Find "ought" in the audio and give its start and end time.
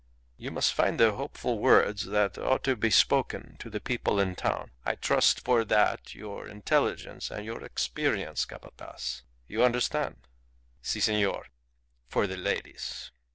2.35-2.63